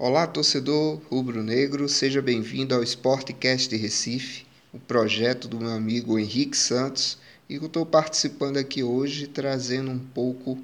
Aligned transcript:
Olá, 0.00 0.28
torcedor 0.28 1.00
rubro-negro, 1.10 1.88
seja 1.88 2.22
bem-vindo 2.22 2.72
ao 2.72 2.84
Sportcast 2.84 3.76
Recife, 3.76 4.46
o 4.72 4.78
projeto 4.78 5.48
do 5.48 5.58
meu 5.58 5.70
amigo 5.70 6.16
Henrique 6.16 6.56
Santos, 6.56 7.18
e 7.48 7.56
eu 7.56 7.66
estou 7.66 7.84
participando 7.84 8.58
aqui 8.58 8.80
hoje 8.80 9.26
trazendo 9.26 9.90
um 9.90 9.98
pouco 9.98 10.56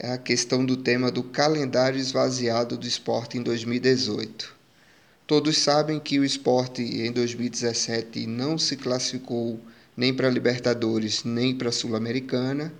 a 0.00 0.16
questão 0.16 0.64
do 0.64 0.76
tema 0.76 1.10
do 1.10 1.24
calendário 1.24 1.98
esvaziado 1.98 2.78
do 2.78 2.86
esporte 2.86 3.36
em 3.36 3.42
2018. 3.42 4.54
Todos 5.26 5.58
sabem 5.58 5.98
que 5.98 6.20
o 6.20 6.24
esporte 6.24 6.80
em 6.80 7.10
2017 7.10 8.24
não 8.24 8.56
se 8.56 8.76
classificou 8.76 9.58
nem 9.96 10.14
para 10.14 10.30
Libertadores 10.30 11.24
nem 11.24 11.56
para 11.56 11.72
Sul-Americana. 11.72 12.72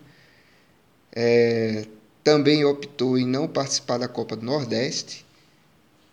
É, 1.10 1.84
também 2.22 2.64
optou 2.64 3.18
em 3.18 3.26
não 3.26 3.48
participar 3.48 3.98
da 3.98 4.06
Copa 4.06 4.36
do 4.36 4.46
Nordeste 4.46 5.26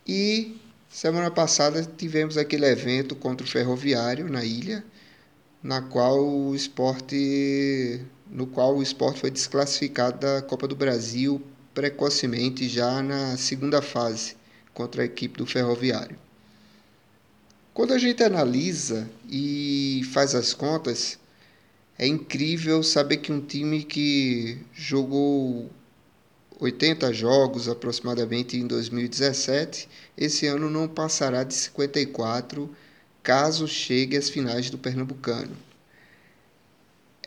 e 0.08 0.58
semana 0.90 1.32
passada 1.32 1.84
tivemos 1.84 2.38
aquele 2.38 2.66
evento 2.66 3.16
contra 3.16 3.46
o 3.46 3.50
Ferroviário 3.50 4.30
na 4.30 4.46
ilha, 4.46 4.86
na 5.64 5.82
qual 5.82 6.24
o 6.24 6.56
esporte, 6.56 8.02
no 8.30 8.46
qual 8.46 8.78
o 8.78 8.84
esporte 8.84 9.20
foi 9.20 9.32
desclassificado 9.32 10.20
da 10.20 10.42
Copa 10.42 10.68
do 10.68 10.76
Brasil 10.76 11.42
precocemente 11.74 12.70
já 12.70 13.02
na 13.02 13.36
segunda 13.36 13.82
fase 13.82 14.38
contra 14.74 15.02
a 15.02 15.06
equipe 15.06 15.38
do 15.38 15.46
Ferroviário. 15.46 16.18
Quando 17.74 17.94
a 17.94 17.98
gente 17.98 18.24
analisa 18.24 19.10
e 19.30 20.02
faz 20.14 20.34
as 20.34 20.54
contas, 20.54 21.20
é 21.98 22.08
incrível 22.08 22.82
saber 22.82 23.18
que 23.18 23.32
um 23.32 23.42
time 23.42 23.84
que 23.84 24.58
jogou 24.74 25.70
80 26.60 27.14
jogos 27.14 27.68
aproximadamente 27.68 28.58
em 28.58 28.66
2017, 28.66 29.90
esse 30.18 30.48
ano 30.48 30.70
não 30.70 30.88
passará 30.88 31.44
de 31.44 31.54
54 31.54 32.70
caso 33.22 33.68
chegue 33.68 34.16
às 34.16 34.30
finais 34.30 34.70
do 34.70 34.78
Pernambucano. 34.78 35.56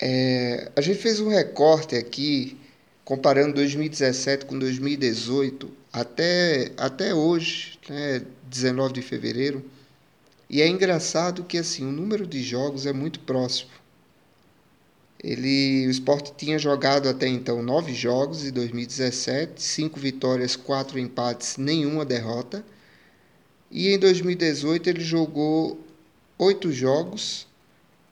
É, 0.00 0.70
a 0.76 0.80
gente 0.80 1.00
fez 1.00 1.18
um 1.18 1.28
recorte 1.28 1.96
aqui 1.96 2.56
comparando 3.04 3.54
2017 3.54 4.46
com 4.46 4.58
2018 4.58 5.70
até, 5.92 6.70
até 6.76 7.14
hoje, 7.14 7.78
né, 7.88 8.22
19 8.44 8.94
de 8.94 9.02
fevereiro, 9.02 9.64
e 10.48 10.62
é 10.62 10.68
engraçado 10.68 11.44
que 11.44 11.58
assim 11.58 11.86
o 11.86 11.92
número 11.92 12.26
de 12.26 12.42
jogos 12.42 12.86
é 12.86 12.92
muito 12.92 13.20
próximo. 13.20 13.70
Ele, 15.22 15.86
o 15.88 15.90
esporte 15.90 16.32
tinha 16.36 16.58
jogado 16.58 17.08
até 17.08 17.26
então 17.26 17.60
nove 17.60 17.92
jogos 17.92 18.44
em 18.44 18.52
2017, 18.52 19.60
cinco 19.60 19.98
vitórias, 19.98 20.54
quatro 20.54 20.98
empates, 20.98 21.56
nenhuma 21.56 22.04
derrota. 22.04 22.64
E 23.70 23.88
em 23.88 23.98
2018 23.98 24.88
ele 24.88 25.00
jogou 25.00 25.84
oito 26.38 26.72
jogos, 26.72 27.48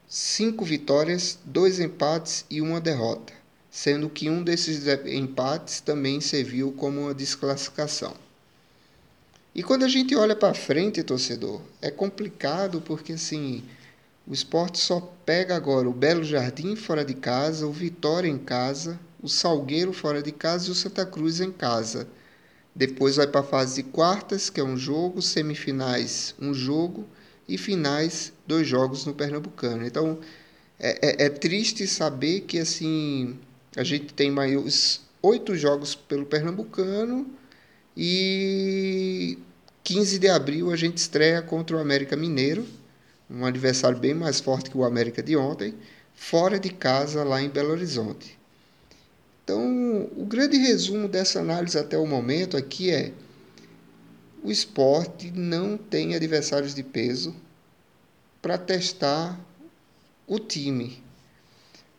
cinco 0.09 0.65
vitórias, 0.65 1.39
dois 1.45 1.79
empates 1.79 2.45
e 2.51 2.61
uma 2.61 2.81
derrota, 2.81 3.33
sendo 3.71 4.11
que 4.11 4.29
um 4.29 4.43
desses 4.43 4.85
empates 5.07 5.81
também 5.81 6.21
serviu 6.21 6.73
como 6.73 7.03
uma 7.03 7.15
desclassificação. 7.15 8.15
E 9.55 9.63
quando 9.63 9.85
a 9.85 9.89
gente 9.89 10.15
olha 10.15 10.37
para 10.37 10.53
frente, 10.53 11.03
torcedor, 11.03 11.63
é 11.81 11.91
complicado 11.91 12.81
porque 12.83 13.13
assim 13.13 13.63
o 14.27 14.35
esporte 14.35 14.79
só 14.79 15.01
pega 15.25 15.55
agora 15.55 15.89
o 15.89 15.93
Belo 15.93 16.25
Jardim 16.25 16.75
fora 16.75 17.05
de 17.05 17.15
casa, 17.15 17.67
o 17.67 17.73
Vitória 17.73 18.29
em 18.29 18.39
casa, 18.39 18.99
o 19.23 19.29
Salgueiro 19.29 19.93
fora 19.93 20.21
de 20.21 20.33
casa 20.33 20.69
e 20.69 20.73
o 20.73 20.75
Santa 20.75 21.07
Cruz 21.07 21.41
em 21.41 21.53
casa. 21.53 22.09
Depois 22.75 23.17
vai 23.17 23.27
para 23.27 23.41
a 23.41 23.45
fase 23.45 23.83
de 23.83 23.89
quartas, 23.89 24.51
que 24.51 24.61
é 24.61 24.65
um 24.65 24.77
jogo, 24.77 25.23
semifinais, 25.23 26.35
um 26.41 26.53
jogo 26.53 27.07
e 27.49 27.57
finais, 27.57 28.33
dois 28.47 28.67
jogos 28.67 29.07
no 29.07 29.15
Pernambucano. 29.15 29.87
Então 29.87 30.19
é, 30.79 31.25
é, 31.25 31.27
é 31.27 31.29
triste 31.31 31.87
saber 31.87 32.43
que 32.43 32.59
assim 32.59 33.39
a 33.77 33.85
gente 33.85 34.13
tem 34.13 34.31
mais 34.31 35.01
oito 35.23 35.55
jogos 35.55 35.95
pelo 35.95 36.27
Pernambucano 36.27 37.27
e 37.97 39.39
15 39.85 40.19
de 40.19 40.29
abril 40.29 40.73
a 40.73 40.77
gente 40.77 40.99
estreia 40.99 41.41
contra 41.41 41.77
o 41.77 41.81
América 41.81 42.17
Mineiro 42.17 42.67
um 43.31 43.45
adversário 43.45 43.99
bem 43.99 44.15
mais 44.15 44.41
forte 44.41 44.71
que 44.71 44.77
o 44.77 44.85
América 44.85 45.23
de 45.23 45.37
ontem, 45.37 45.75
fora 46.15 46.59
de 46.59 46.71
casa 46.71 47.25
lá 47.25 47.43
em 47.43 47.49
Belo 47.49 47.71
Horizonte. 47.71 48.39
Então, 49.45 50.09
o 50.17 50.25
grande 50.25 50.57
resumo 50.57 51.09
dessa 51.09 51.41
análise 51.41 51.79
até 51.79 51.97
o 51.97 52.07
momento 52.07 52.57
aqui 52.57 52.91
é: 52.91 53.13
o 54.43 54.51
esporte 54.51 55.31
não 55.31 55.77
tem 55.77 56.15
adversários 56.15 56.75
de 56.75 56.83
peso 56.83 57.35
para 58.43 58.59
testar 58.59 59.39
o 60.27 60.39
time. 60.39 61.03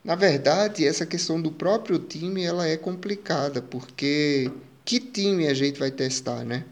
Na 0.03 0.15
verdade, 0.15 0.87
essa 0.87 1.05
questão 1.05 1.41
do 1.41 1.51
próprio 1.51 1.99
time 1.99 2.43
ela 2.43 2.67
é 2.67 2.77
complicada, 2.77 3.61
porque 3.61 4.49
que 4.85 4.99
time 4.99 5.47
a 5.47 5.53
gente 5.53 5.79
vai 5.79 5.91
testar, 5.91 6.45
né? 6.45 6.63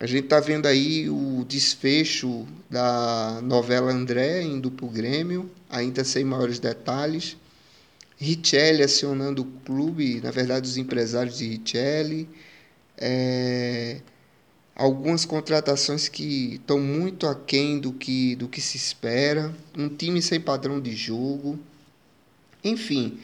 A 0.00 0.06
gente 0.06 0.24
está 0.24 0.40
vendo 0.40 0.64
aí 0.64 1.10
o 1.10 1.44
desfecho 1.46 2.48
da 2.70 3.38
novela 3.42 3.92
André 3.92 4.42
indo 4.42 4.70
para 4.70 4.86
o 4.86 4.88
Grêmio, 4.88 5.50
ainda 5.68 6.02
sem 6.04 6.24
maiores 6.24 6.58
detalhes. 6.58 7.36
Richelli 8.16 8.82
acionando 8.82 9.42
o 9.42 9.44
clube, 9.62 10.18
na 10.22 10.30
verdade 10.30 10.66
os 10.66 10.78
empresários 10.78 11.36
de 11.36 11.48
Richelli. 11.48 12.26
É, 12.96 14.00
algumas 14.74 15.26
contratações 15.26 16.08
que 16.08 16.54
estão 16.54 16.80
muito 16.80 17.26
aquém 17.26 17.78
do 17.78 17.92
que, 17.92 18.36
do 18.36 18.48
que 18.48 18.62
se 18.62 18.78
espera. 18.78 19.54
Um 19.76 19.90
time 19.90 20.22
sem 20.22 20.40
padrão 20.40 20.80
de 20.80 20.96
jogo. 20.96 21.58
Enfim, 22.64 23.18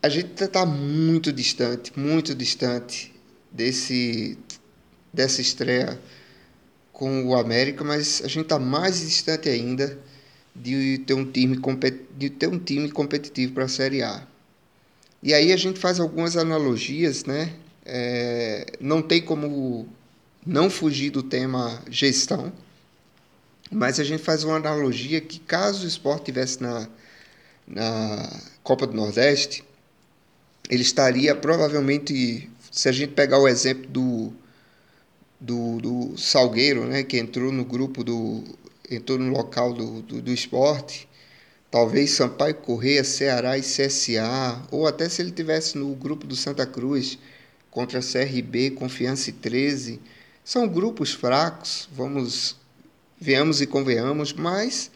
a 0.00 0.08
gente 0.08 0.40
está 0.40 0.64
muito 0.64 1.32
distante, 1.32 1.98
muito 1.98 2.32
distante 2.32 3.12
desse 3.50 4.38
dessa 5.14 5.40
estreia 5.40 5.98
com 6.92 7.26
o 7.26 7.36
América, 7.36 7.84
mas 7.84 8.20
a 8.24 8.28
gente 8.28 8.44
está 8.44 8.58
mais 8.58 9.00
distante 9.00 9.48
ainda 9.48 9.98
de 10.54 10.98
ter 11.06 11.14
um 11.14 11.24
time, 11.24 11.58
de 12.16 12.30
ter 12.30 12.48
um 12.48 12.58
time 12.58 12.90
competitivo 12.90 13.52
para 13.52 13.64
a 13.64 13.68
Série 13.68 14.02
A. 14.02 14.26
E 15.22 15.32
aí 15.32 15.52
a 15.52 15.56
gente 15.56 15.78
faz 15.78 15.98
algumas 15.98 16.36
analogias, 16.36 17.24
né? 17.24 17.54
É, 17.84 18.66
não 18.80 19.02
tem 19.02 19.22
como 19.22 19.88
não 20.46 20.68
fugir 20.68 21.10
do 21.10 21.22
tema 21.22 21.82
gestão, 21.90 22.52
mas 23.70 23.98
a 23.98 24.04
gente 24.04 24.22
faz 24.22 24.44
uma 24.44 24.56
analogia 24.56 25.20
que 25.20 25.38
caso 25.38 25.84
o 25.84 25.88
esporte 25.88 26.26
tivesse 26.26 26.62
na, 26.62 26.88
na 27.66 28.40
Copa 28.62 28.86
do 28.86 28.94
Nordeste, 28.94 29.64
ele 30.70 30.82
estaria 30.82 31.34
provavelmente, 31.34 32.48
se 32.70 32.88
a 32.88 32.92
gente 32.92 33.12
pegar 33.12 33.38
o 33.38 33.48
exemplo 33.48 33.86
do 33.88 34.32
do, 35.40 35.78
do 35.78 36.18
Salgueiro, 36.18 36.86
né, 36.86 37.02
que 37.02 37.18
entrou 37.18 37.52
no 37.52 37.64
grupo 37.64 38.02
do 38.02 38.44
entrou 38.90 39.18
no 39.18 39.30
local 39.30 39.72
do, 39.72 40.02
do, 40.02 40.22
do 40.22 40.32
esporte, 40.32 41.08
talvez 41.70 42.10
Sampaio 42.10 42.54
Correia, 42.54 43.02
Ceará 43.02 43.56
e 43.56 43.62
CSA, 43.62 44.62
ou 44.70 44.86
até 44.86 45.08
se 45.08 45.22
ele 45.22 45.30
tivesse 45.30 45.78
no 45.78 45.94
grupo 45.94 46.26
do 46.26 46.36
Santa 46.36 46.66
Cruz 46.66 47.18
contra 47.70 48.00
CRB, 48.00 48.72
Confiança 48.72 49.30
e 49.30 49.32
13, 49.32 50.00
são 50.44 50.68
grupos 50.68 51.12
fracos, 51.12 51.88
vamos 51.92 52.56
venhamos 53.18 53.62
e 53.62 53.66
convenhamos, 53.66 54.32
mas 54.34 54.90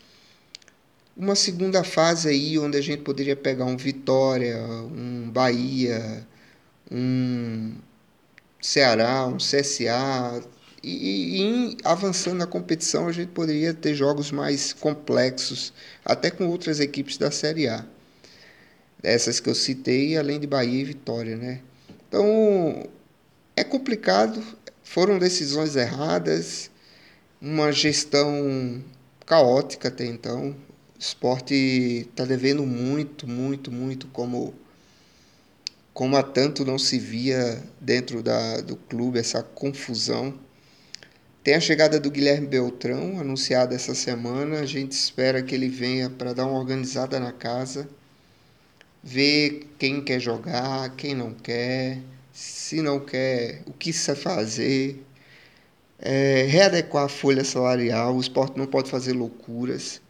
uma 1.16 1.34
segunda 1.34 1.82
fase 1.82 2.28
aí 2.28 2.58
onde 2.58 2.76
a 2.76 2.80
gente 2.80 3.02
poderia 3.02 3.34
pegar 3.34 3.64
um 3.64 3.76
Vitória, 3.76 4.58
um 4.60 5.30
Bahia, 5.30 6.26
um 6.90 7.74
Ceará, 8.60 9.26
um 9.26 9.36
CSA. 9.36 10.42
E, 10.82 11.42
e, 11.42 11.76
avançando 11.84 12.38
na 12.38 12.46
competição, 12.46 13.08
a 13.08 13.12
gente 13.12 13.30
poderia 13.30 13.74
ter 13.74 13.94
jogos 13.94 14.30
mais 14.30 14.72
complexos, 14.72 15.72
até 16.04 16.30
com 16.30 16.46
outras 16.46 16.80
equipes 16.80 17.16
da 17.18 17.30
Série 17.30 17.68
A. 17.68 17.84
Essas 19.02 19.40
que 19.40 19.48
eu 19.48 19.54
citei, 19.54 20.16
além 20.16 20.40
de 20.40 20.46
Bahia 20.46 20.80
e 20.80 20.84
Vitória, 20.84 21.36
né? 21.36 21.60
Então, 22.08 22.88
é 23.56 23.64
complicado, 23.64 24.42
foram 24.82 25.18
decisões 25.18 25.76
erradas, 25.76 26.70
uma 27.40 27.70
gestão 27.72 28.82
caótica 29.26 29.88
até 29.88 30.06
então. 30.06 30.50
O 30.50 30.98
esporte 30.98 31.54
está 32.08 32.24
devendo 32.24 32.64
muito, 32.64 33.28
muito, 33.28 33.70
muito 33.70 34.06
como 34.08 34.54
como 35.98 36.16
há 36.16 36.22
tanto 36.22 36.64
não 36.64 36.78
se 36.78 36.96
via 36.96 37.60
dentro 37.80 38.22
da, 38.22 38.60
do 38.60 38.76
clube 38.76 39.18
essa 39.18 39.42
confusão. 39.42 40.32
Tem 41.42 41.56
a 41.56 41.60
chegada 41.60 41.98
do 41.98 42.08
Guilherme 42.08 42.46
Beltrão, 42.46 43.18
anunciada 43.18 43.74
essa 43.74 43.96
semana. 43.96 44.60
A 44.60 44.64
gente 44.64 44.92
espera 44.92 45.42
que 45.42 45.52
ele 45.52 45.68
venha 45.68 46.08
para 46.08 46.32
dar 46.32 46.46
uma 46.46 46.56
organizada 46.56 47.18
na 47.18 47.32
casa, 47.32 47.88
ver 49.02 49.66
quem 49.76 50.00
quer 50.00 50.20
jogar, 50.20 50.94
quem 50.94 51.16
não 51.16 51.34
quer, 51.34 51.98
se 52.32 52.80
não 52.80 53.00
quer, 53.00 53.62
o 53.66 53.72
que 53.72 53.92
se 53.92 54.14
fazer. 54.14 55.04
é, 55.98 56.46
readequar 56.48 57.06
a 57.06 57.08
folha 57.08 57.42
salarial, 57.42 58.14
o 58.14 58.20
esporte 58.20 58.56
não 58.56 58.68
pode 58.68 58.88
fazer 58.88 59.14
loucuras. 59.14 60.00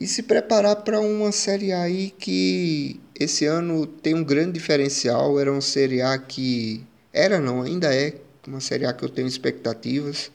E 0.00 0.06
se 0.06 0.22
preparar 0.22 0.76
para 0.76 1.00
uma 1.00 1.32
Série 1.32 1.70
A 1.70 1.82
aí 1.82 2.14
que 2.18 2.98
esse 3.20 3.44
ano 3.44 3.86
tem 3.86 4.14
um 4.14 4.24
grande 4.24 4.52
diferencial. 4.52 5.38
Era 5.38 5.52
uma 5.52 5.60
Série 5.60 6.00
A 6.00 6.16
que. 6.16 6.82
Era 7.12 7.38
não, 7.38 7.60
ainda 7.60 7.94
é 7.94 8.14
uma 8.46 8.60
Série 8.60 8.86
A 8.86 8.94
que 8.94 9.04
eu 9.04 9.10
tenho 9.10 9.28
expectativas. 9.28 10.32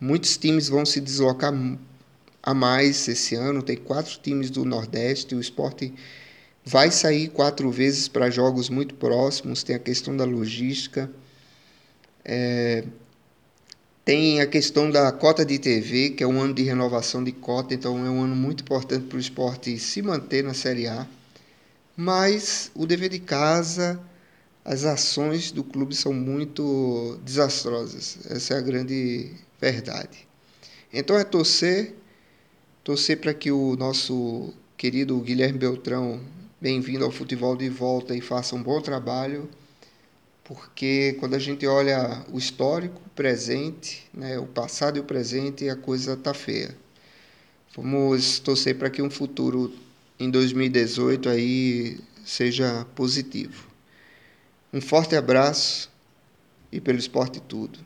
Muitos 0.00 0.38
times 0.38 0.68
vão 0.68 0.86
se 0.86 1.00
deslocar 1.00 1.52
a 2.42 2.54
mais 2.54 3.06
esse 3.08 3.34
ano. 3.34 3.62
Tem 3.62 3.76
quatro 3.76 4.18
times 4.22 4.48
do 4.48 4.64
Nordeste. 4.64 5.34
O 5.34 5.40
esporte 5.40 5.92
vai 6.64 6.90
sair 6.90 7.28
quatro 7.28 7.70
vezes 7.70 8.08
para 8.08 8.30
jogos 8.30 8.70
muito 8.70 8.94
próximos. 8.94 9.62
Tem 9.62 9.76
a 9.76 9.78
questão 9.78 10.16
da 10.16 10.24
logística. 10.24 11.10
É, 12.24 12.84
tem 14.02 14.40
a 14.40 14.46
questão 14.46 14.90
da 14.90 15.12
cota 15.12 15.44
de 15.44 15.58
TV, 15.58 16.10
que 16.10 16.24
é 16.24 16.26
um 16.26 16.40
ano 16.40 16.54
de 16.54 16.62
renovação 16.62 17.22
de 17.22 17.32
cota, 17.32 17.74
então 17.74 17.98
é 18.04 18.10
um 18.10 18.22
ano 18.22 18.34
muito 18.34 18.62
importante 18.62 19.06
para 19.06 19.16
o 19.16 19.20
esporte 19.20 19.78
se 19.78 20.00
manter 20.00 20.42
na 20.42 20.54
Série 20.54 20.88
A. 20.88 21.06
Mas 21.96 22.70
o 22.74 22.86
dever 22.86 23.10
de 23.10 23.18
casa, 23.18 24.00
as 24.64 24.84
ações 24.84 25.52
do 25.52 25.62
clube 25.62 25.94
são 25.94 26.12
muito 26.12 27.18
desastrosas. 27.24 28.18
Essa 28.30 28.54
é 28.54 28.58
a 28.58 28.60
grande 28.60 29.30
verdade. 29.60 30.26
Então 30.92 31.18
é 31.18 31.24
torcer, 31.24 31.94
torcer 32.82 33.20
para 33.20 33.34
que 33.34 33.50
o 33.50 33.76
nosso 33.76 34.52
querido 34.76 35.18
Guilherme 35.20 35.58
Beltrão, 35.58 36.20
bem-vindo 36.60 37.04
ao 37.04 37.10
futebol 37.10 37.56
de 37.56 37.68
volta 37.68 38.14
e 38.14 38.20
faça 38.20 38.54
um 38.54 38.62
bom 38.62 38.80
trabalho 38.80 39.48
porque 40.44 41.16
quando 41.18 41.34
a 41.34 41.38
gente 41.38 41.66
olha 41.66 42.24
o 42.30 42.38
histórico, 42.38 43.00
o 43.06 43.10
presente, 43.10 44.06
né, 44.12 44.38
o 44.38 44.46
passado 44.46 44.96
e 44.96 45.00
o 45.00 45.04
presente, 45.04 45.68
a 45.68 45.76
coisa 45.76 46.16
tá 46.16 46.34
feia. 46.34 46.76
Vamos 47.76 48.38
torcer 48.38 48.76
para 48.76 48.90
que 48.90 49.00
um 49.00 49.10
futuro 49.10 49.72
em 50.22 50.30
2018 50.30 51.28
aí 51.28 51.98
seja 52.24 52.86
positivo. 52.94 53.66
Um 54.72 54.80
forte 54.80 55.16
abraço 55.16 55.90
e 56.70 56.80
pelo 56.80 56.98
esporte 56.98 57.40
tudo. 57.40 57.78